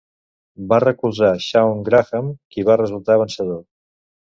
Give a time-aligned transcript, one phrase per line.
[0.71, 3.67] Va recolzar Shawn Graham, qui va resultar vencedor.